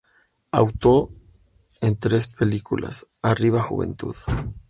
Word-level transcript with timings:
Actuó 0.49 1.11
en 1.81 1.95
tres 1.95 2.29
películas, 2.29 3.11
"¡Arriba 3.21 3.61
juventud! 3.61 4.15